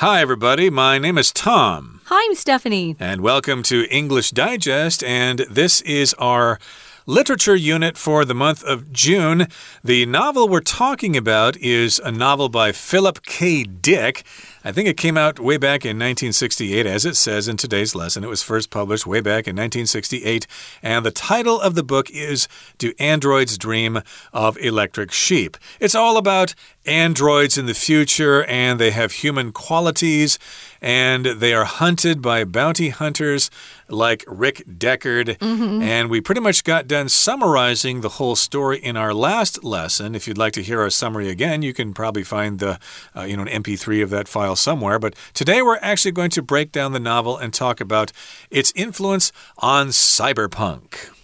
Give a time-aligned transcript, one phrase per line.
[0.00, 0.68] Hi, everybody.
[0.68, 2.02] My name is Tom.
[2.04, 2.96] Hi, I'm Stephanie.
[3.00, 5.02] And welcome to English Digest.
[5.02, 6.58] And this is our
[7.06, 9.46] literature unit for the month of June.
[9.82, 13.62] The novel we're talking about is a novel by Philip K.
[13.62, 14.22] Dick.
[14.66, 18.24] I think it came out way back in 1968, as it says in today's lesson.
[18.24, 20.44] It was first published way back in 1968.
[20.82, 25.56] And the title of the book is Do Androids Dream of Electric Sheep?
[25.78, 30.36] It's all about androids in the future, and they have human qualities,
[30.80, 33.50] and they are hunted by bounty hunters
[33.88, 35.36] like Rick Deckard.
[35.38, 35.82] Mm -hmm.
[35.82, 40.14] And we pretty much got done summarizing the whole story in our last lesson.
[40.14, 42.78] If you'd like to hear our summary again, you can probably find the
[43.16, 44.98] uh, you know an MP3 of that file somewhere.
[44.98, 48.12] But today we're actually going to break down the novel and talk about
[48.50, 51.15] its influence on cyberpunk.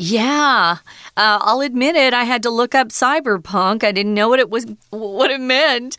[0.00, 0.76] Yeah,
[1.16, 2.14] uh, I'll admit it.
[2.14, 3.82] I had to look up cyberpunk.
[3.82, 5.96] I didn't know what it was, what it meant,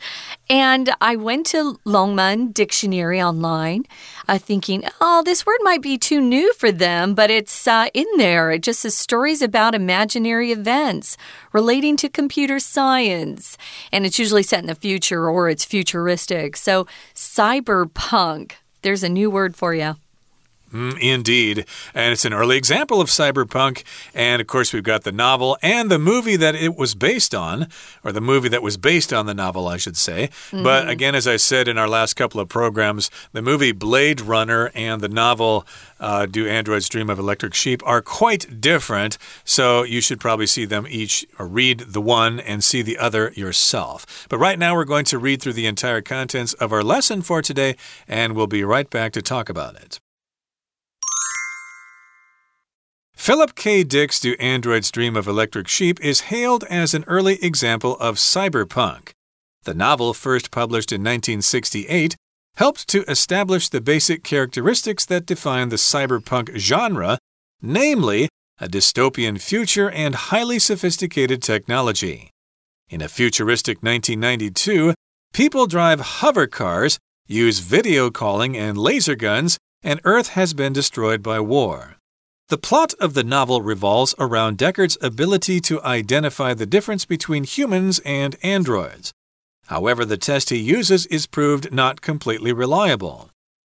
[0.48, 3.84] and I went to Longman Dictionary online,
[4.26, 8.06] uh, thinking, "Oh, this word might be too new for them," but it's uh, in
[8.16, 8.50] there.
[8.50, 11.18] It just says stories about imaginary events
[11.52, 13.58] relating to computer science,
[13.92, 16.56] and it's usually set in the future or it's futuristic.
[16.56, 18.52] So, cyberpunk.
[18.80, 19.96] There's a new word for you.
[20.72, 21.66] Mm, indeed.
[21.94, 23.82] And it's an early example of cyberpunk.
[24.14, 27.66] And of course, we've got the novel and the movie that it was based on,
[28.04, 30.30] or the movie that was based on the novel, I should say.
[30.50, 30.62] Mm.
[30.62, 34.70] But again, as I said in our last couple of programs, the movie Blade Runner
[34.74, 35.66] and the novel
[35.98, 39.18] uh, Do Androids Dream of Electric Sheep are quite different.
[39.44, 43.32] So you should probably see them each, or read the one and see the other
[43.34, 44.26] yourself.
[44.28, 47.42] But right now, we're going to read through the entire contents of our lesson for
[47.42, 47.76] today,
[48.06, 50.00] and we'll be right back to talk about it.
[53.20, 53.84] Philip K.
[53.84, 59.10] Dick's Do Androids Dream of Electric Sheep is hailed as an early example of cyberpunk.
[59.64, 62.16] The novel, first published in 1968,
[62.56, 67.18] helped to establish the basic characteristics that define the cyberpunk genre,
[67.60, 72.30] namely, a dystopian future and highly sophisticated technology.
[72.88, 74.94] In a futuristic 1992,
[75.34, 81.22] people drive hover cars, use video calling and laser guns, and Earth has been destroyed
[81.22, 81.98] by war.
[82.50, 88.00] The plot of the novel revolves around Deckard's ability to identify the difference between humans
[88.04, 89.12] and androids.
[89.68, 93.30] However, the test he uses is proved not completely reliable.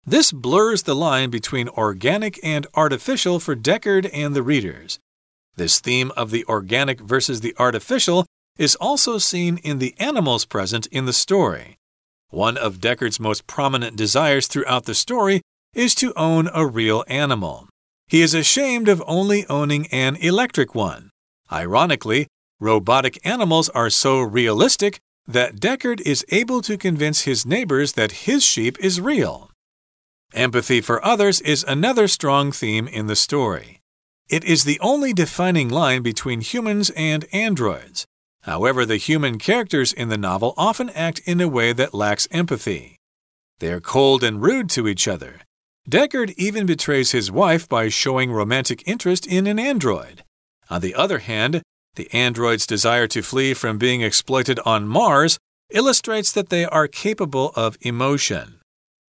[0.06, 5.00] This blurs the line between organic and artificial for Deckard and the readers.
[5.58, 8.26] This theme of the organic versus the artificial
[8.58, 11.76] is also seen in the animals present in the story.
[12.30, 15.42] One of Deckard's most prominent desires throughout the story
[15.74, 17.68] is to own a real animal.
[18.12, 21.12] He is ashamed of only owning an electric one.
[21.50, 22.28] Ironically,
[22.60, 28.44] robotic animals are so realistic that Deckard is able to convince his neighbors that his
[28.44, 29.50] sheep is real.
[30.34, 33.80] Empathy for others is another strong theme in the story.
[34.28, 38.06] It is the only defining line between humans and androids.
[38.42, 42.98] However, the human characters in the novel often act in a way that lacks empathy.
[43.60, 45.40] They are cold and rude to each other.
[45.90, 50.24] Deckard even betrays his wife by showing romantic interest in an android.
[50.70, 51.64] On the other hand,
[51.96, 55.38] the android's desire to flee from being exploited on Mars
[55.72, 58.60] illustrates that they are capable of emotion.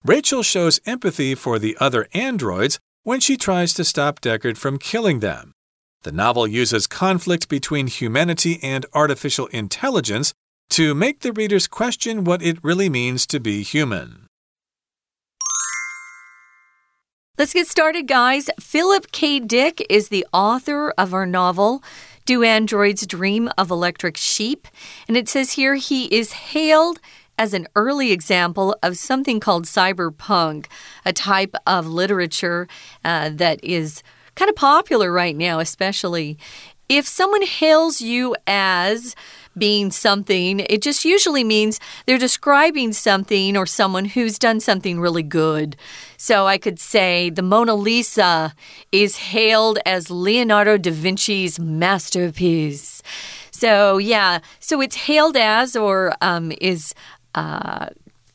[0.04, 5.20] Rachel shows empathy for the other androids when she tries to stop Deckard from killing
[5.20, 5.52] them.
[6.04, 10.34] The novel uses conflict between humanity and artificial intelligence
[10.72, 14.25] to make the readers question what it really means to be human.
[17.38, 18.50] Let's get started, guys.
[18.62, 19.42] Philip K.
[19.42, 21.84] Dick is the author of our novel.
[22.24, 24.70] Do Androids Dream of Electric Sheep?
[25.06, 27.02] And it says here he is hailed
[27.38, 30.68] as an early example of something called cyberpunk,
[31.06, 32.70] a type of literature
[33.04, 34.02] uh, that is
[34.36, 36.38] kind of popular right now, especially.
[36.88, 39.14] If someone hails you as
[39.58, 45.24] being something, it just usually means they're describing something or someone who's done something really
[45.24, 45.76] good.
[46.18, 48.54] So I could say the Mona Lisa
[48.92, 53.02] is hailed as Leonardo da Vinci's masterpiece.
[53.52, 56.94] So, yeah, so it's hailed as or um, is.
[57.34, 57.88] Uh,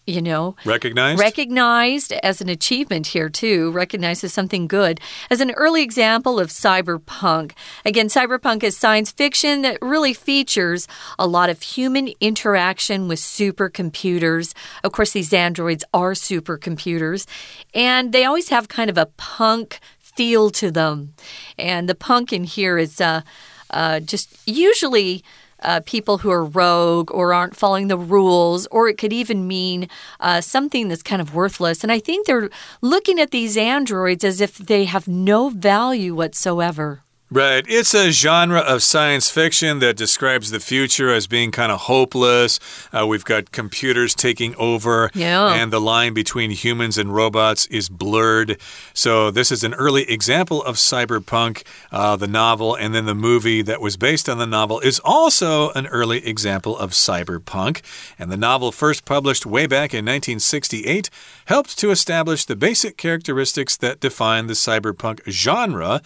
[0.06, 5.00] you know, recognized recognized as an achievement here too, recognized as something good.
[5.30, 7.52] As an early example of cyberpunk.
[7.84, 10.88] Again, cyberpunk is science fiction that really features
[11.18, 14.54] a lot of human interaction with supercomputers.
[14.82, 17.26] Of course, these androids are supercomputers,
[17.74, 21.14] and they always have kind of a punk feel to them.
[21.58, 23.22] And the punk in here is uh,
[23.70, 25.22] uh, just usually
[25.62, 29.88] uh, people who are rogue or aren't following the rules, or it could even mean
[30.20, 31.82] uh, something that's kind of worthless.
[31.82, 37.02] And I think they're looking at these androids as if they have no value whatsoever.
[37.32, 37.64] Right.
[37.68, 42.58] It's a genre of science fiction that describes the future as being kind of hopeless.
[42.92, 45.54] Uh, we've got computers taking over, yeah.
[45.54, 48.60] and the line between humans and robots is blurred.
[48.94, 51.62] So, this is an early example of cyberpunk.
[51.92, 55.70] Uh, the novel and then the movie that was based on the novel is also
[55.70, 57.80] an early example of cyberpunk.
[58.18, 61.08] And the novel, first published way back in 1968,
[61.44, 66.00] helped to establish the basic characteristics that define the cyberpunk genre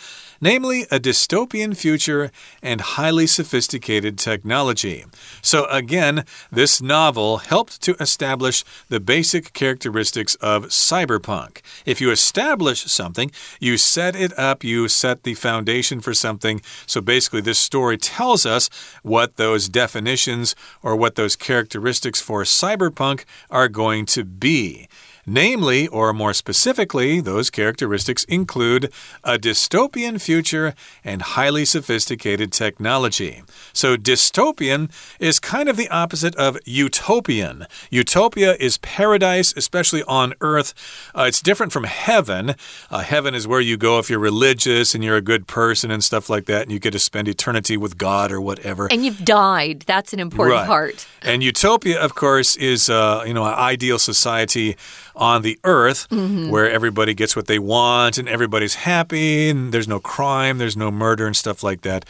[0.45, 5.05] namely a dystopian future and highly sophisticated technology.
[5.43, 11.61] So, again, this novel helped to establish the basic characteristics of cyberpunk.
[11.87, 13.31] If you establish something,
[13.61, 16.61] you set it up, you set the foundation for something.
[16.85, 18.69] So, basically, this story tells us
[19.03, 24.89] what those definitions or what those characteristics for cyberpunk are going to be.
[25.27, 28.93] Namely, or more specifically, those characteristics include
[29.23, 33.43] a dystopian future and highly sophisticated technology.
[33.73, 37.67] So, dystopian is kind of the opposite of utopian.
[37.91, 40.75] Utopia is paradise, especially on earth.
[41.17, 42.55] Uh, it's different from heaven.
[42.91, 46.05] Uh, heaven is where you go if you're religious and you're a good person and
[46.05, 48.89] stuff like that, and you get to spend eternity with God or whatever.
[48.91, 49.85] And you've died.
[49.87, 50.67] That's an important right.
[50.67, 51.07] part.
[51.23, 54.77] And utopia, of course, is uh, you know an ideal society
[55.15, 56.51] on the earth mm -hmm.
[56.51, 60.91] where everybody gets what they want and everybody's happy and there's no crime, there's no
[60.91, 62.05] murder and stuff like that.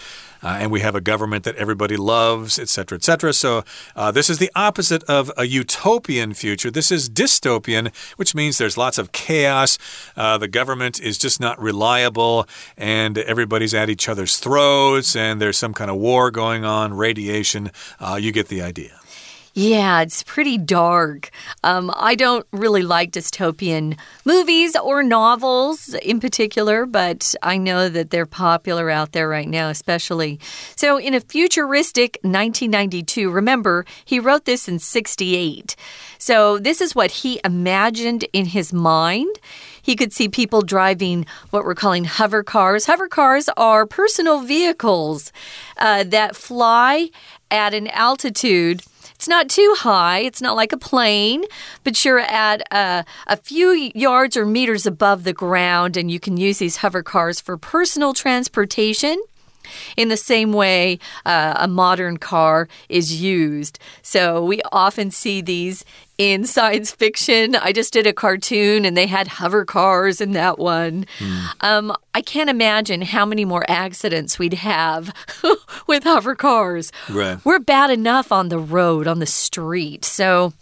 [0.44, 3.32] Uh, and we have a government that everybody loves, etc., etc.
[3.32, 3.64] So,
[3.96, 6.70] uh, this is the opposite of a utopian future.
[6.70, 9.78] This is dystopian, which means there's lots of chaos.
[10.16, 12.46] Uh, the government is just not reliable,
[12.76, 17.70] and everybody's at each other's throats, and there's some kind of war going on, radiation.
[17.98, 19.00] Uh, you get the idea.
[19.56, 21.30] Yeah, it's pretty dark.
[21.62, 28.10] Um, I don't really like dystopian movies or novels in particular, but I know that
[28.10, 30.40] they're popular out there right now, especially.
[30.74, 35.76] So, in a futuristic 1992, remember, he wrote this in 68.
[36.18, 39.36] So, this is what he imagined in his mind.
[39.80, 42.86] He could see people driving what we're calling hover cars.
[42.86, 45.30] Hover cars are personal vehicles
[45.76, 47.10] uh, that fly
[47.52, 48.82] at an altitude
[49.24, 50.18] it's not too high.
[50.18, 51.44] It's not like a plane,
[51.82, 56.36] but you're at a, a few yards or meters above the ground, and you can
[56.36, 59.18] use these hover cars for personal transportation
[59.96, 63.78] in the same way uh, a modern car is used.
[64.02, 65.84] So we often see these
[66.18, 67.54] in science fiction.
[67.56, 71.06] I just did a cartoon and they had hover cars in that one.
[71.18, 71.48] Mm.
[71.60, 75.12] Um, I can't imagine how many more accidents we'd have
[75.86, 76.92] with hover cars.
[77.10, 77.38] Right.
[77.44, 80.04] We're bad enough on the road, on the street.
[80.04, 80.52] So.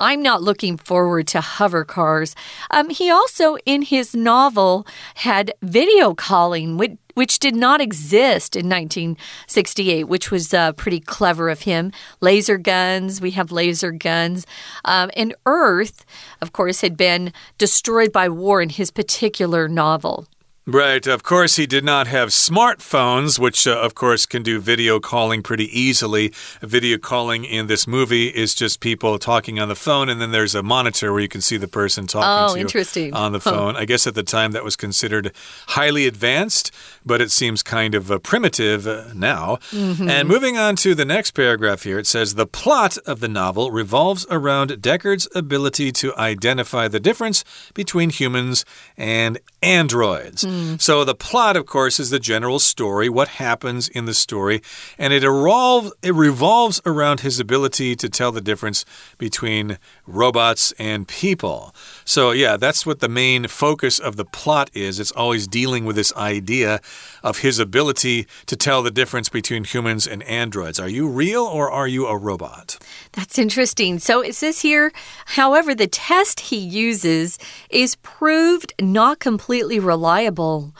[0.00, 2.36] I'm not looking forward to hover cars.
[2.70, 4.86] Um, he also, in his novel,
[5.16, 11.48] had video calling, which, which did not exist in 1968, which was uh, pretty clever
[11.48, 11.90] of him.
[12.20, 14.46] Laser guns, we have laser guns.
[14.84, 16.06] Um, and Earth,
[16.40, 20.28] of course, had been destroyed by war in his particular novel.
[20.68, 21.06] Right.
[21.06, 25.42] Of course, he did not have smartphones, which, uh, of course, can do video calling
[25.42, 26.30] pretty easily.
[26.60, 30.54] Video calling in this movie is just people talking on the phone, and then there's
[30.54, 33.14] a monitor where you can see the person talking oh, to interesting.
[33.14, 33.76] on the phone.
[33.76, 33.80] Huh.
[33.80, 35.32] I guess at the time that was considered
[35.68, 36.70] highly advanced,
[37.06, 39.58] but it seems kind of uh, primitive uh, now.
[39.72, 40.10] Mm -hmm.
[40.10, 43.70] And moving on to the next paragraph here, it says The plot of the novel
[43.72, 48.64] revolves around Deckard's ability to identify the difference between humans
[48.98, 50.44] and androids.
[50.44, 50.57] Mm.
[50.58, 50.80] Mm.
[50.80, 54.60] So the plot, of course, is the general story, what happens in the story,
[54.98, 58.84] and it, evolve, it revolves around his ability to tell the difference
[59.18, 61.74] between robots and people.
[62.04, 64.98] So, yeah, that's what the main focus of the plot is.
[64.98, 66.80] It's always dealing with this idea
[67.22, 70.80] of his ability to tell the difference between humans and androids.
[70.80, 72.78] Are you real or are you a robot?
[73.12, 73.98] That's interesting.
[73.98, 74.92] So it says here,
[75.26, 77.38] however, the test he uses
[77.70, 80.72] is proved not completely reliable.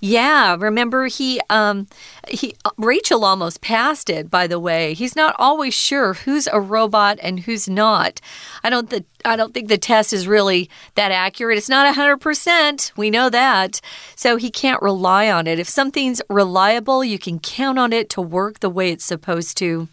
[0.00, 1.86] Yeah, remember he um
[2.28, 4.94] he uh, Rachel almost passed it by the way.
[4.94, 8.20] He's not always sure who's a robot and who's not.
[8.62, 11.58] I don't th I don't think the test is really that accurate.
[11.58, 12.92] It's not 100%.
[12.96, 13.80] We know that.
[14.14, 15.58] So he can't rely on it.
[15.58, 19.88] If something's reliable, you can count on it to work the way it's supposed to.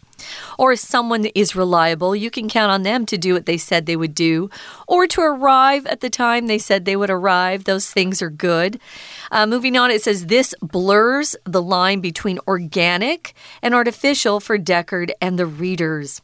[0.58, 3.86] Or if someone is reliable, you can count on them to do what they said
[3.86, 4.50] they would do,
[4.86, 7.64] or to arrive at the time they said they would arrive.
[7.64, 8.80] Those things are good.
[9.34, 15.10] Uh, moving on, it says this blurs the line between organic and artificial for Deckard
[15.20, 16.22] and the readers.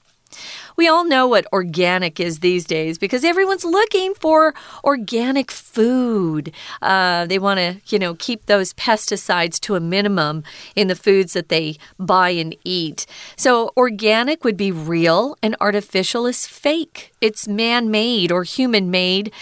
[0.76, 6.52] We all know what organic is these days because everyone's looking for organic food.
[6.80, 10.42] Uh, they want to, you know, keep those pesticides to a minimum
[10.74, 13.06] in the foods that they buy and eat.
[13.36, 17.12] So, organic would be real, and artificial is fake.
[17.20, 19.32] It's man made or human made.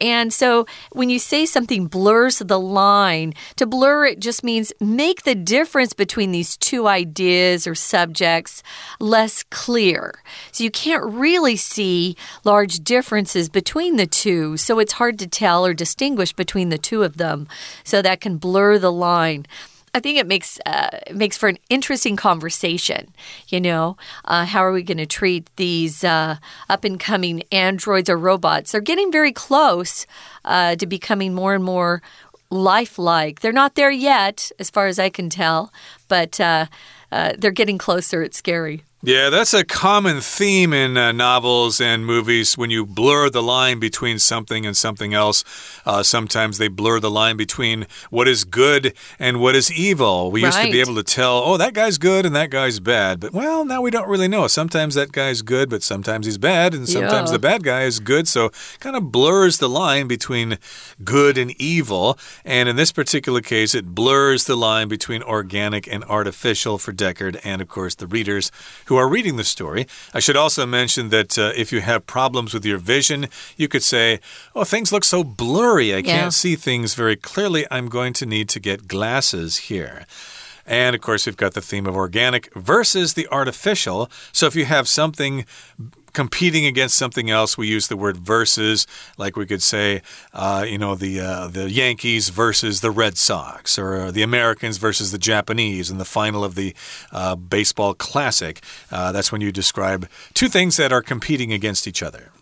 [0.00, 5.22] And so, when you say something blurs the line, to blur it just means make
[5.22, 8.62] the difference between these two ideas or subjects
[9.00, 10.22] less clear.
[10.52, 15.64] So, you can't really see large differences between the two, so it's hard to tell
[15.64, 17.48] or distinguish between the two of them.
[17.84, 19.46] So that can blur the line.
[19.94, 23.12] I think it makes uh, it makes for an interesting conversation.
[23.48, 26.36] You know, uh, how are we going to treat these uh,
[26.68, 28.72] up and coming androids or robots?
[28.72, 30.06] They're getting very close
[30.44, 32.02] uh, to becoming more and more
[32.50, 33.40] lifelike.
[33.40, 35.72] They're not there yet, as far as I can tell,
[36.06, 36.66] but uh,
[37.10, 38.22] uh, they're getting closer.
[38.22, 38.84] It's scary.
[39.00, 43.78] Yeah, that's a common theme in uh, novels and movies when you blur the line
[43.78, 45.44] between something and something else.
[45.86, 50.32] Uh, sometimes they blur the line between what is good and what is evil.
[50.32, 50.48] We right.
[50.48, 53.20] used to be able to tell, oh, that guy's good and that guy's bad.
[53.20, 54.48] But, well, now we don't really know.
[54.48, 57.34] Sometimes that guy's good, but sometimes he's bad, and sometimes yeah.
[57.34, 58.26] the bad guy is good.
[58.26, 58.50] So
[58.80, 60.58] kind of blurs the line between
[61.04, 62.18] good and evil.
[62.44, 67.40] And in this particular case, it blurs the line between organic and artificial for Deckard
[67.44, 68.50] and, of course, the readers
[68.88, 69.86] who are reading the story.
[70.14, 73.82] I should also mention that uh, if you have problems with your vision, you could
[73.82, 74.18] say,
[74.54, 75.92] Oh, things look so blurry.
[75.92, 76.02] I yeah.
[76.02, 77.66] can't see things very clearly.
[77.70, 80.06] I'm going to need to get glasses here.
[80.66, 84.10] And of course, we've got the theme of organic versus the artificial.
[84.32, 85.44] So if you have something
[86.18, 90.02] competing against something else, we use the word versus, like we could say,
[90.34, 95.12] uh, you know, the uh, the Yankees versus the Red Sox, or the Americans versus
[95.12, 96.74] the Japanese in the final of the
[97.12, 98.60] uh, baseball classic.
[98.90, 102.32] Uh, that's when you describe two things that are competing against each other.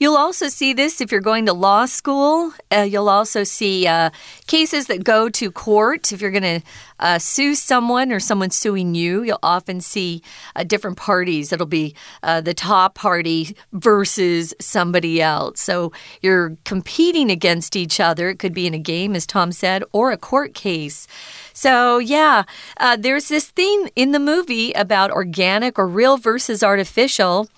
[0.00, 2.54] You'll also see this if you're going to law school.
[2.74, 4.08] Uh, you'll also see uh,
[4.46, 6.10] cases that go to court.
[6.10, 6.62] If you're going to
[7.00, 10.22] uh, sue someone or someone suing you, you'll often see
[10.54, 11.52] uh, different parties.
[11.52, 15.60] It'll be uh, the top party versus somebody else.
[15.60, 15.92] So
[16.22, 18.28] you're competing against each other.
[18.28, 21.06] It could be in a game, as Tom said, or a court case.
[21.52, 22.44] So, yeah,
[22.76, 27.48] uh, there's this theme in the movie about organic or real versus artificial.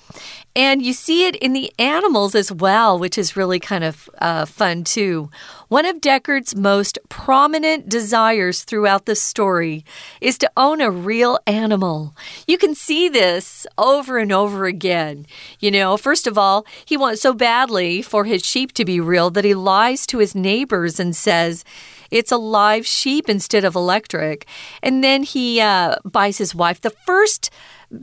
[0.55, 4.45] And you see it in the animals as well, which is really kind of uh,
[4.45, 5.31] fun too.
[5.73, 9.87] One of Deckard's most prominent desires throughout the story
[10.21, 12.15] is to own a real animal.
[12.47, 15.25] You can see this over and over again.
[15.61, 19.31] You know, first of all, he wants so badly for his sheep to be real
[19.31, 21.65] that he lies to his neighbors and says,
[22.11, 24.47] it's a live sheep instead of electric.
[24.83, 27.49] And then he uh, buys his wife the first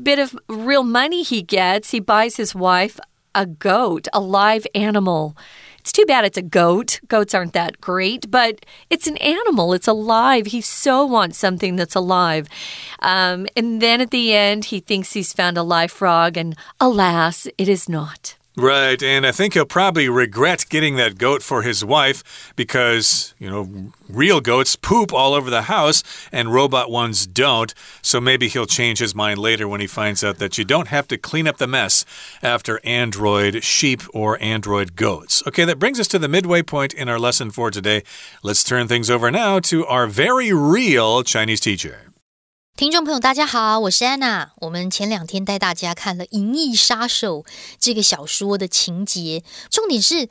[0.01, 2.99] bit of real money he gets, he buys his wife
[3.35, 5.37] a goat, a live animal.
[5.89, 6.99] It's too bad it's a goat.
[7.07, 9.73] Goats aren't that great, but it's an animal.
[9.73, 10.45] It's alive.
[10.45, 12.47] He so wants something that's alive.
[12.99, 17.47] Um, and then at the end, he thinks he's found a live frog, and alas,
[17.57, 18.35] it is not.
[18.59, 23.49] Right, and I think he'll probably regret getting that goat for his wife because, you
[23.49, 27.73] know, real goats poop all over the house and robot ones don't.
[28.01, 31.07] So maybe he'll change his mind later when he finds out that you don't have
[31.07, 32.03] to clean up the mess
[32.43, 35.41] after android sheep or android goats.
[35.47, 38.03] Okay, that brings us to the midway point in our lesson for today.
[38.43, 42.08] Let's turn things over now to our very real Chinese teacher.
[42.75, 44.51] 听众朋友，大家好，我是安娜。
[44.61, 47.43] 我们前两天带大家看了《银翼杀手》
[47.79, 50.29] 这个小说的情节，重点是，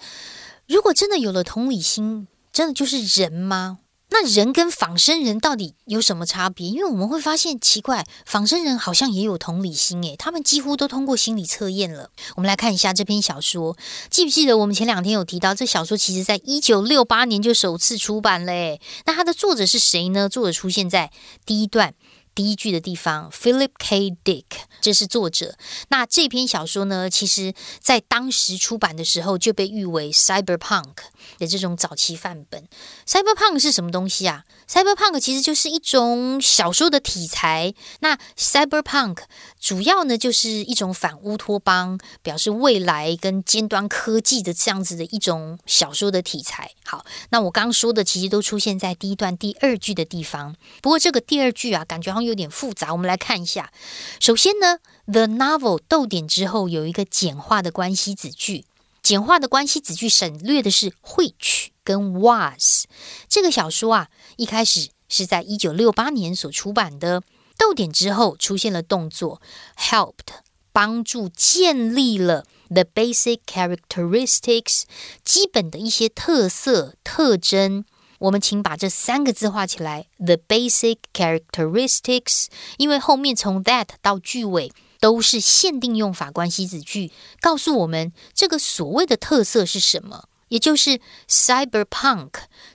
[0.67, 3.79] 如果真的有了同理心，真的就是人吗？
[4.11, 6.69] 那人跟仿生人到底有什么差别？
[6.69, 12.09] 因为我们会发现奇怪，仿生人好像也有同理心，诶，他们几乎都通过心理测验了。
[12.37, 13.77] 我们来看一下这篇小说，
[14.09, 18.81] 记不记得我们前两天有提到，这小说其实在一九六八年就首次出版嘞？
[19.05, 20.27] 那它的作者是谁呢？
[20.31, 21.13] 作者出现在
[21.45, 21.93] 第一段。
[22.39, 24.17] 第一句的地方，Philip K.
[24.23, 24.45] Dick，
[24.81, 25.57] 这是作者。
[25.89, 30.95] 那这篇小说呢，其实在当时出版的时候就被誉为 Cyberpunk
[31.39, 32.69] 的这种早期范本。
[33.09, 37.73] Cyberpunk 是什么东西啊？Cyberpunk 其实就是一种小说的题材。
[38.01, 39.21] 那 Cyberpunk
[39.59, 46.73] 主要呢就是一种反乌托邦，表示未来跟尖端科技的这样子的一种小说的题材。
[46.85, 50.55] 好，那我刚说的其实都出现在第一段第二句的地方。
[50.83, 52.93] 不过这个第二句啊，感觉好像有点复杂。
[52.93, 53.73] 我们来看一下。
[54.21, 58.67] 首先呢 The novel 逗点之后有一个简化的关系子句，
[59.09, 62.85] 简化的关系子句省略的是 which 跟 was。
[63.27, 67.23] 这个小说啊，一开始是在一九六八年所出版的，
[67.57, 69.41] 逗点之后出现了动作
[69.79, 70.43] helped，
[70.75, 74.83] 帮助建立了 the basic characteristics，
[75.25, 77.87] 基本的一些特色特征。
[78.19, 92.31] 我们请把这三个字画起来，the basic characteristics，因为后面从 that 到句尾都是限定用法关系子句，告诉我们这个所谓的特色是什么，也就是 cyberpunk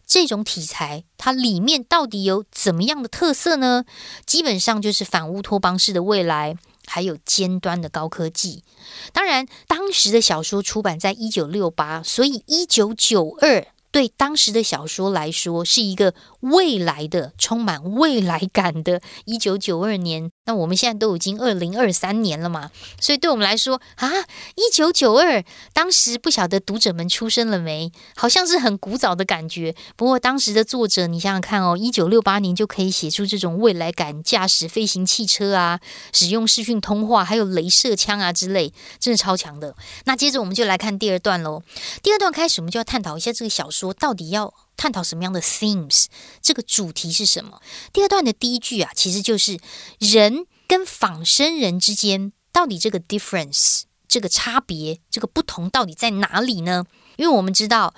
[0.06, 3.86] 这种题材，它里面到底有怎么样的特色呢？
[4.26, 8.64] 基本上就是反乌托邦式的未来，还有尖端的高科技。
[9.12, 13.68] 当然，当时的小说出版在一九六八，所以一九九二。
[13.92, 19.00] 对当时的小说来说，是一个未来的、充满未来感的。
[19.26, 24.10] 一九九二年，那我们现在都已经二零二三年了嘛，所以对我们来说啊，
[24.56, 29.76] 一九九二，当时不晓得读者们出生了没，好像是很古早的感觉。
[29.96, 35.80] 不过当时的作者，你想想看哦，一九六八年就可以写出这种未来感，驾驶飞行汽车啊，
[36.14, 39.76] 使用视讯通话，还有镭射枪啊之类，真的超强的。
[40.06, 41.62] 那接着我们就来看第二段喽。
[42.02, 43.74] 第二段开始，我们就要探讨一下这个小说。
[43.74, 46.06] 说到底要探讨什么样的 themes？
[46.42, 47.62] 这个主题是什么？
[47.92, 49.60] 第二段的第一句啊，其实就是
[50.00, 56.86] 人跟仿生人之间到底这个 difference，这个差别，这个不同到底在哪里呢？
[57.18, 57.94] 因为我们知道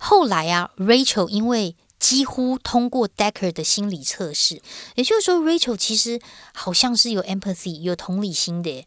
[0.00, 4.60] 后来啊，Rachel 因为几乎通过 Decker 的心理测试，
[4.96, 6.20] 也就是说，Rachel 其实
[6.52, 8.86] 好像是有 empathy，有同理心的。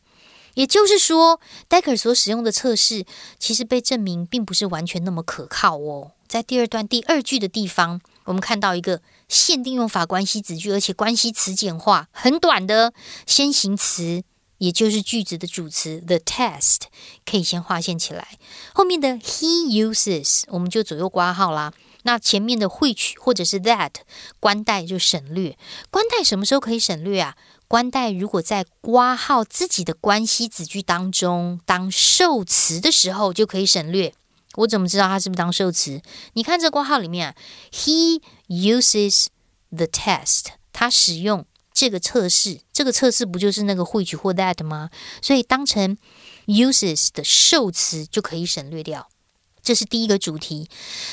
[0.55, 3.05] 也就是说，Decker 所使用的测试
[3.39, 6.11] 其实被证明并不是完全那么可靠哦。
[6.29, 12.93] 在第二段第二句的地方，我们看到一个限定用法关系子句，而且关系词简化，很短的
[13.25, 14.23] 先行词，
[14.59, 16.81] 也就是句子的主词 the test，
[17.25, 18.37] 可以先划线起来。
[18.75, 21.73] 后面的 he uses，我们就左右挂号啦。
[22.03, 23.93] 那前面的 which 或者是 that
[24.39, 25.57] 关代就省略。
[25.89, 27.35] 关代什么时候可以省略啊？
[27.67, 34.13] 关代如果在挂号自己的关系子句当中当受词的时候，就可以省略。
[34.59, 36.01] 我怎么知道它是不是当受词？
[36.33, 37.35] 你看这括号里面啊
[37.71, 39.27] ，He uses
[39.69, 44.89] the test，他使用这个测试，这个测试不就是那个汇取或 that 吗？
[45.21, 45.97] 所以当成
[46.47, 49.09] uses 的受词就可以省略掉。
[49.61, 50.69] 这是第一个主题。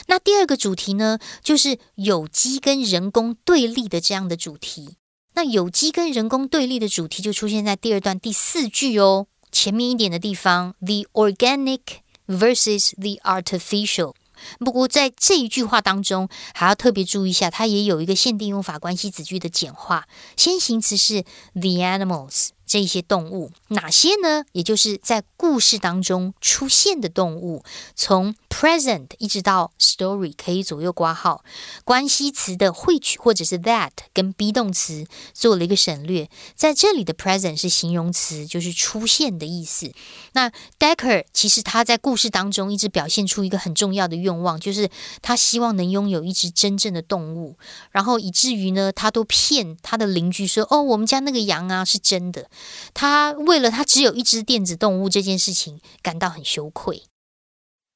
[0.06, 4.96] 那第二个主题呢，就是有机跟人工对立的这样的主题。
[5.34, 11.80] 那有机跟人工对立的主题就出现在第二段第四句哦，前面一点的地方，the organic。
[12.26, 14.14] Versus the artificial。
[14.58, 20.04] 不过在这一句话当中，还要特别注意一下，它也有一个限定用法关系子句的简化，
[20.36, 21.22] 先行词是
[21.54, 22.50] the animals。
[22.66, 24.44] 这些动物哪些呢？
[24.52, 27.62] 也就是在故事当中出现的动物，
[27.94, 31.44] 从 present 一直到 story 可以左右挂号，
[31.84, 39.92] 关系词的 which 或者是 that 跟 be 动词做了一个省略，在这里的 present 是形容词，就是出现的意思。
[40.32, 44.90] 那 Decker 其实他在故事当中一直表现出一个很重要的愿望，就是
[45.22, 47.56] 他希望能拥有一只真正的动物，
[47.92, 52.48] 然后以至于呢，他都骗他的邻居说：“哦，我们家那个羊啊是真的。”
[52.93, 57.03] 他为了他只有一只电子动物这件事情感到很羞愧。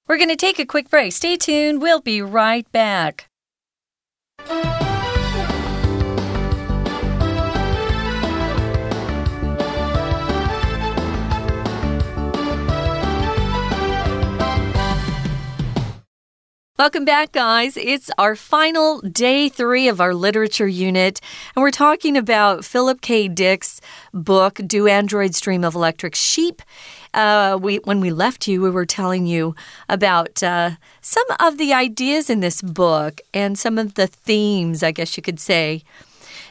[0.08, 1.14] We're going to take a quick break.
[1.14, 1.82] Stay tuned.
[1.82, 3.26] We'll be right back.
[16.81, 17.77] Welcome back, guys.
[17.77, 21.21] It's our final day three of our literature unit,
[21.55, 23.29] and we're talking about Philip K.
[23.29, 23.83] Dick's
[24.15, 26.63] book, Do Androids Dream of Electric Sheep?
[27.13, 29.55] Uh, we, when we left you, we were telling you
[29.91, 30.71] about uh,
[31.03, 35.23] some of the ideas in this book and some of the themes, I guess you
[35.23, 35.83] could say.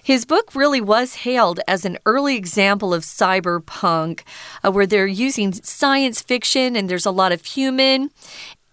[0.03, 4.21] His book really was hailed as an early example of cyberpunk,
[4.63, 8.11] uh, where they're using science fiction and there's a lot of human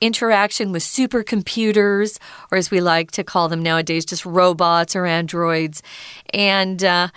[0.00, 2.18] interaction with supercomputers,
[2.50, 5.82] or as we like to call them nowadays, just robots or androids.
[6.30, 7.08] And uh,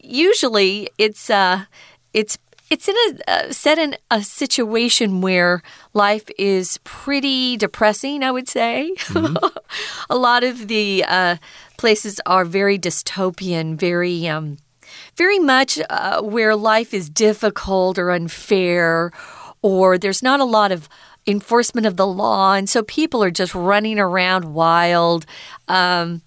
[0.00, 1.64] usually it's uh,
[2.12, 2.38] it's
[2.70, 5.62] it's in a uh, set in a situation where
[5.94, 8.22] life is pretty depressing.
[8.22, 9.50] I would say mm -hmm.
[10.10, 11.36] a lot of the uh,
[11.76, 14.56] places are very dystopian, very um,
[15.16, 19.12] very much uh, where life is difficult or unfair,
[19.62, 20.88] or there's not a lot of
[21.28, 22.54] enforcement of the law.
[22.54, 25.26] And so people are just running around wild.
[25.68, 26.22] Um,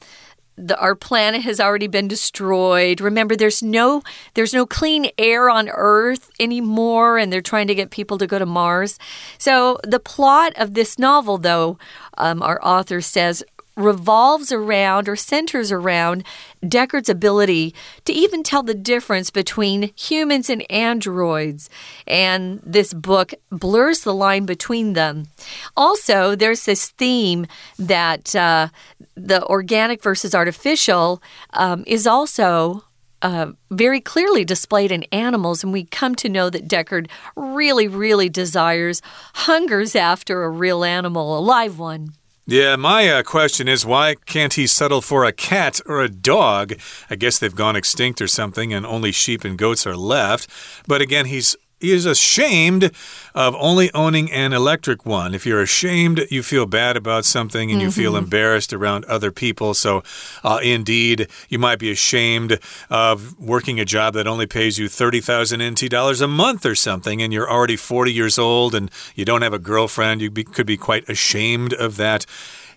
[0.57, 3.01] the, our planet has already been destroyed.
[3.01, 4.03] Remember, there's no
[4.35, 8.37] there's no clean air on Earth anymore, and they're trying to get people to go
[8.37, 8.99] to Mars.
[9.37, 11.77] So the plot of this novel, though,
[12.17, 13.43] um, our author says,
[13.83, 16.23] revolves around or centers around
[16.63, 17.73] Deckard's ability
[18.05, 21.69] to even tell the difference between humans and androids.
[22.07, 25.27] And this book blurs the line between them.
[25.75, 28.69] Also, there's this theme that uh,
[29.15, 31.21] the organic versus artificial
[31.53, 32.83] um, is also
[33.21, 38.29] uh, very clearly displayed in animals, and we come to know that Deckard really, really
[38.29, 39.01] desires,
[39.35, 42.13] hungers after a real animal, a live one.
[42.51, 46.73] Yeah, my uh, question is why can't he settle for a cat or a dog?
[47.09, 50.49] I guess they've gone extinct or something, and only sheep and goats are left.
[50.85, 52.91] But again, he's he is ashamed
[53.33, 55.33] of only owning an electric one.
[55.33, 57.85] If you're ashamed, you feel bad about something and mm -hmm.
[57.85, 58.23] you feel mm-hmm.
[58.23, 59.73] embarrassed around other people.
[59.73, 60.03] So,
[60.43, 65.61] uh, indeed, you might be ashamed of working a job that only pays you 30,000
[65.61, 69.43] NT dollars a month or something, and you're already 40 years old and you don't
[69.43, 70.21] have a girlfriend.
[70.21, 72.25] You be, could be quite ashamed of that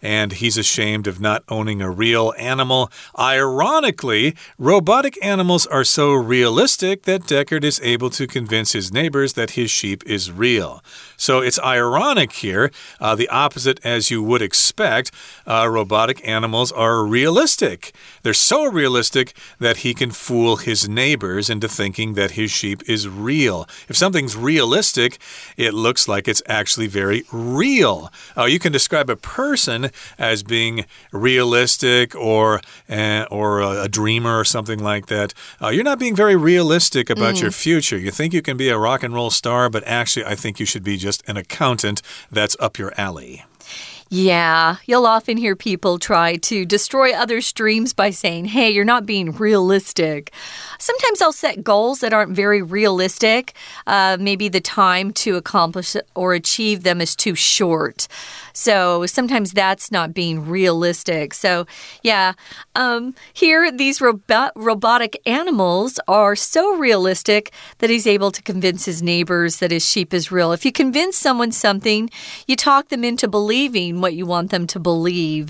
[0.05, 2.93] and he's ashamed of not owning a real animal.
[3.19, 9.53] Ironically, robotic animals are so realistic that Deckard is able to convince his neighbors that
[9.53, 10.43] his sheep is real.
[11.16, 15.11] So it's ironic here, uh, the opposite as you would expect.
[15.46, 17.94] Uh, robotic animals are realistic.
[18.22, 23.09] They're so realistic that he can fool his neighbors into thinking that his sheep is
[23.09, 23.66] real.
[23.88, 25.18] If something's realistic,
[25.57, 28.12] it looks like it's actually very real.
[28.37, 34.44] Uh, you can describe a person as being realistic or uh, or a, dreamer or
[34.44, 37.42] something like that, uh, you're not being very realistic about mm.
[37.42, 37.96] your future.
[37.96, 40.66] You think you can be a rock and roll star, but actually, I think you
[40.66, 42.03] should be just an accountant.
[42.31, 43.44] That's up your alley.
[44.14, 49.07] Yeah, you'll often hear people try to destroy others' dreams by saying, hey, you're not
[49.07, 50.33] being realistic.
[50.79, 53.55] Sometimes I'll set goals that aren't very realistic.
[53.88, 58.07] Uh, maybe the time to accomplish or achieve them is too short.
[58.53, 61.35] So sometimes that's not being realistic.
[61.35, 61.66] So,
[62.05, 62.35] yeah,
[62.77, 69.03] um, here these robo robotic animals are so realistic that he's able to convince his
[69.03, 70.53] neighbors that his sheep is real.
[70.53, 72.11] If you convince someone something,
[72.46, 75.47] you talk them into believing what you want them to believe.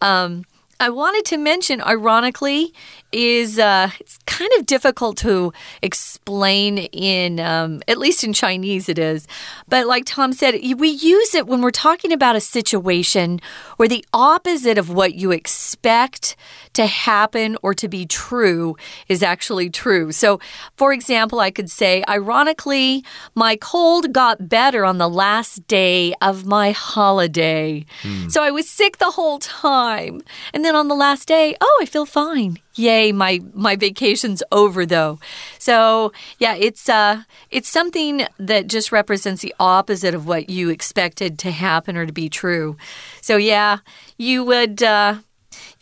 [0.00, 0.44] Um,
[0.80, 2.74] I wanted to mention, ironically,
[3.12, 8.98] is uh, it's kind of difficult to explain in, um, at least in Chinese, it
[8.98, 9.28] is.
[9.68, 13.40] But like Tom said, we use it when we're talking about a situation
[13.76, 16.36] where the opposite of what you expect
[16.72, 18.76] to happen or to be true
[19.08, 20.12] is actually true.
[20.12, 20.40] So,
[20.76, 26.46] for example, I could say, ironically, my cold got better on the last day of
[26.46, 27.84] my holiday.
[28.02, 28.28] Hmm.
[28.28, 30.22] So I was sick the whole time.
[30.54, 32.58] And then on the last day, oh, I feel fine.
[32.74, 35.18] Yay, my my vacation's over though.
[35.58, 41.38] So, yeah, it's uh it's something that just represents the opposite of what you expected
[41.40, 42.76] to happen or to be true.
[43.20, 43.78] So, yeah,
[44.16, 45.16] you would uh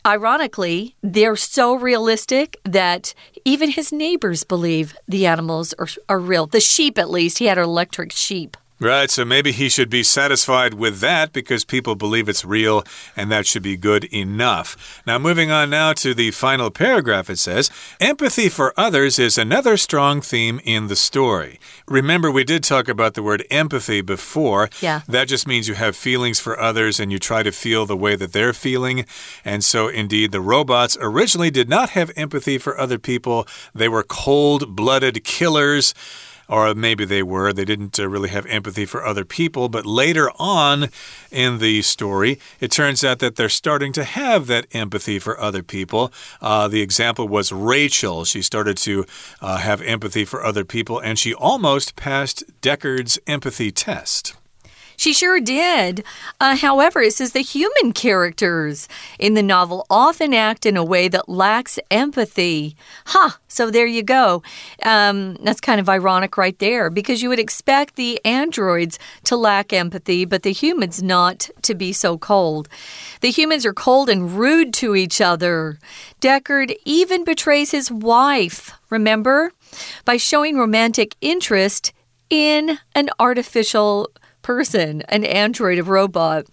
[0.07, 3.13] Ironically, they're so realistic that
[3.45, 6.47] even his neighbors believe the animals are, are real.
[6.47, 8.57] The sheep, at least, he had an electric sheep.
[8.83, 12.83] Right, so maybe he should be satisfied with that because people believe it's real
[13.15, 15.03] and that should be good enough.
[15.07, 19.77] Now, moving on now to the final paragraph, it says Empathy for others is another
[19.77, 21.61] strong theme in the story.
[21.89, 24.71] Remember, we did talk about the word empathy before.
[24.81, 25.03] Yeah.
[25.07, 28.17] That just means you have feelings for others and you try to feel the way
[28.17, 29.05] that they're feeling.
[29.45, 34.03] And so, indeed, the robots originally did not have empathy for other people, they were
[34.03, 35.93] cold blooded killers
[36.51, 37.53] or maybe they were.
[37.53, 39.69] They didn't uh, really have empathy for other people.
[39.69, 40.89] But later on
[41.31, 45.63] in the story, it turns out that they're starting to have that empathy for other
[45.63, 46.13] people.
[46.43, 48.25] Uh, the example was Rachel.
[48.25, 49.07] She started to
[49.41, 54.35] uh, have empathy for other people, and she almost passed Deckard's empathy test.
[55.01, 56.05] She sure did.
[56.41, 58.87] Uh, however, it says the human characters
[59.19, 62.77] in the novel often act in a way that lacks empathy.
[63.07, 64.43] Huh, so there you go.
[64.83, 69.73] Um, that's kind of ironic right there because you would expect the androids to lack
[69.73, 72.69] empathy, but the humans not to be so cold.
[73.23, 75.79] The humans are cold and rude to each other.
[76.21, 79.53] Deckard even betrays his wife, remember?
[80.05, 81.95] By showing romantic interest
[82.29, 84.11] in an artificial
[84.51, 86.45] person, an android, a robot.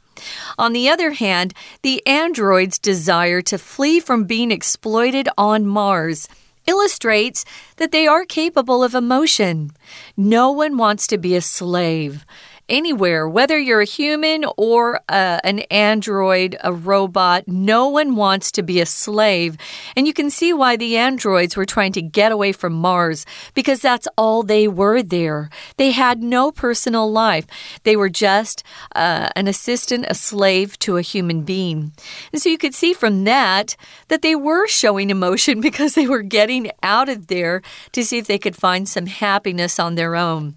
[0.59, 6.29] On the other hand, the android's desire to flee from being exploited on Mars
[6.67, 7.43] illustrates
[7.77, 9.71] that they are capable of emotion.
[10.15, 12.23] No one wants to be a slave.
[12.69, 18.63] Anywhere, whether you're a human or uh, an android, a robot, no one wants to
[18.63, 19.57] be a slave.
[19.95, 23.81] And you can see why the androids were trying to get away from Mars because
[23.81, 25.49] that's all they were there.
[25.77, 27.45] They had no personal life,
[27.83, 28.63] they were just
[28.95, 31.93] uh, an assistant, a slave to a human being.
[32.31, 33.75] And so you could see from that
[34.07, 38.27] that they were showing emotion because they were getting out of there to see if
[38.27, 40.55] they could find some happiness on their own.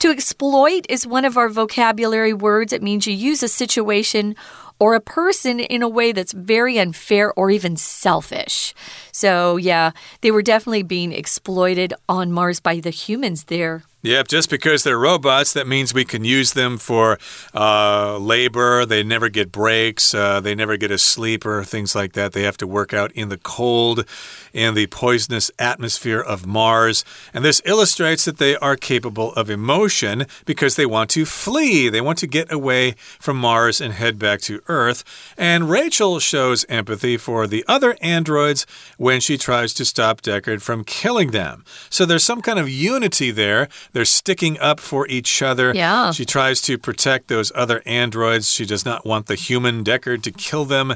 [0.00, 2.72] To exploit is one of our vocabulary words.
[2.72, 4.34] It means you use a situation
[4.78, 8.74] or a person in a way that's very unfair or even selfish.
[9.12, 13.84] So, yeah, they were definitely being exploited on Mars by the humans there.
[14.04, 17.20] Yep, just because they're robots, that means we can use them for
[17.54, 18.84] uh, labor.
[18.84, 20.12] They never get breaks.
[20.12, 22.32] Uh, they never get a sleep or things like that.
[22.32, 24.04] They have to work out in the cold,
[24.52, 27.04] in the poisonous atmosphere of Mars.
[27.32, 31.88] And this illustrates that they are capable of emotion because they want to flee.
[31.88, 35.04] They want to get away from Mars and head back to Earth.
[35.38, 40.82] And Rachel shows empathy for the other androids when she tries to stop Deckard from
[40.82, 41.64] killing them.
[41.88, 45.72] So there's some kind of unity there they're sticking up for each other.
[45.74, 46.12] Yeah.
[46.12, 48.50] She tries to protect those other androids.
[48.50, 50.94] She does not want the human Deckard to kill them.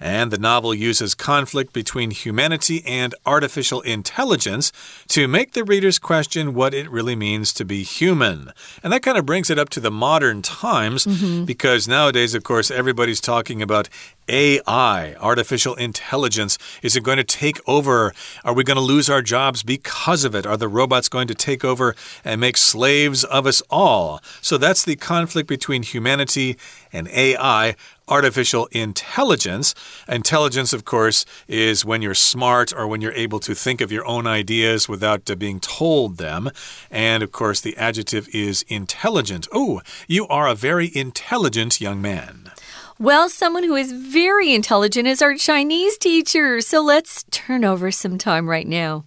[0.00, 4.72] And the novel uses conflict between humanity and artificial intelligence
[5.08, 8.52] to make the readers question what it really means to be human.
[8.82, 11.46] And that kind of brings it up to the modern times mm -hmm.
[11.46, 13.88] because nowadays, of course, everybody's talking about
[14.28, 16.58] AI, artificial intelligence.
[16.82, 18.12] Is it going to take over?
[18.44, 20.46] Are we going to lose our jobs because of it?
[20.46, 24.20] Are the robots going to take over and make slaves of us all?
[24.40, 26.56] So that's the conflict between humanity
[26.92, 27.76] and AI
[28.08, 29.74] artificial intelligence.
[30.08, 34.06] Intelligence, of course, is when you're smart or when you're able to think of your
[34.06, 36.50] own ideas without uh, being told them.
[36.90, 39.48] And, of course, the adjective is intelligent.
[39.52, 42.50] Oh, you are a very intelligent young man.
[42.98, 46.60] Well, someone who is very intelligent is our Chinese teacher.
[46.62, 49.04] So let's turn over some time right now.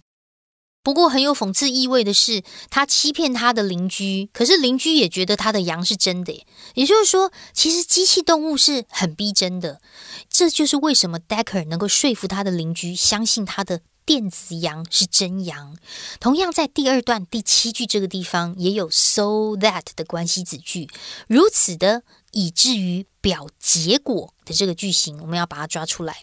[0.82, 6.46] 不过很有讽刺意味的是，他欺骗他的邻居，可是邻居也觉得他的羊是真的。
[6.74, 9.80] 也就是说，其实机器动物是很逼真的。
[10.30, 15.76] 这就是为什么 Decker 能够说服他的邻居相信他的电子羊是真羊。
[16.18, 20.88] 同样，在第二段第七句这个地方也有 so that 的关系子句，
[21.28, 22.02] 如此的。
[22.32, 26.22] 以至于表结果的这个句型，我们要把它抓出来。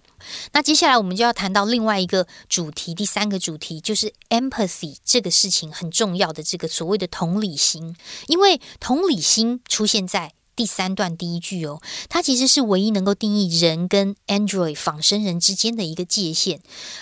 [0.51, 7.95] 那接下来我们就要谈到另外一个主题，第三个主题就是 empathy 这个事情很重要的这个所谓的同理心，
[8.27, 16.59] 因为同理心出现在第三段第一句哦，它其实是唯一能够定义人跟 android 仿生人之间的一个界限。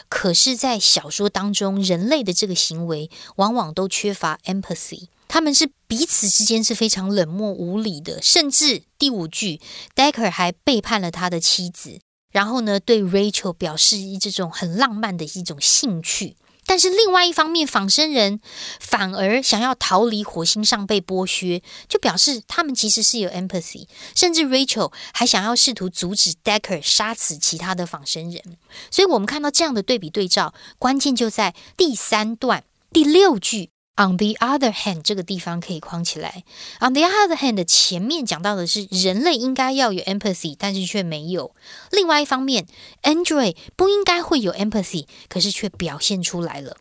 [0.09, 5.07] 可是，在小说当中，人类的这个行为往往都缺乏 empathy。
[5.35, 9.59] 他们是彼此之间是非常冷漠无理的，甚至第五句
[9.93, 11.99] ，Decker 还背叛了他的妻子，
[12.31, 16.37] 然后呢，对 Rachel 表示这种很浪漫的一种兴趣。
[16.65, 18.39] 但是另外一方面，仿生人
[18.79, 28.41] 反而想要逃离火星上被剥削，就表示他们其实是有 empathy，甚至 Rachel 还想要试图阻止 Decker 杀死其他的仿生人。
[28.89, 33.71] 所以，我们看到这样的对比对照，关键就在第三段第六句。
[33.97, 36.43] On the other hand，这个地方可以框起来。
[36.81, 41.55] On the other hand 的前面讲到的是人类应该要有 empathy，但是却没有。
[41.91, 42.65] 另外一方面
[43.03, 46.75] ，Android 不应该会有 empathy，可是却表现出来了。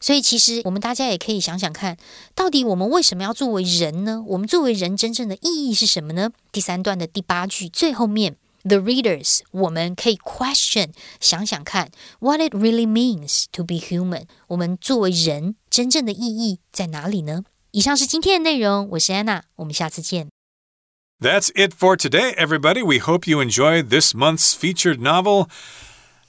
[0.00, 1.96] 所以其实我们大家也可以想想看，
[2.34, 4.22] 到底我们为什么要作为人呢？
[4.26, 6.30] 我们作为人真正的意义是什么呢？
[6.52, 8.36] 第三段的第八句最后面。
[8.64, 14.24] The readers，我们可以 question，想想看，what it really means to be human。
[14.48, 17.43] 我们作为人真正的意义在哪里呢？
[17.71, 20.29] 以上是今天的内容，我是安娜，我们下次见。
[21.19, 22.83] That's it for today, everybody.
[22.83, 25.47] We hope you enjoyed this month's featured novel.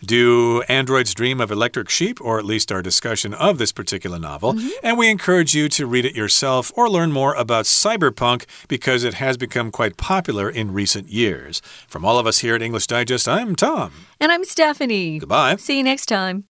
[0.00, 4.52] Do androids dream of electric sheep, or at least our discussion of this particular novel?
[4.52, 4.88] Mm -hmm.
[4.88, 9.14] And we encourage you to read it yourself or learn more about cyberpunk because it
[9.14, 11.62] has become quite popular in recent years.
[11.88, 13.90] From all of us here at English Digest, I'm Tom.
[14.20, 15.18] And I'm Stephanie.
[15.20, 15.56] Goodbye.
[15.58, 16.44] See you next time.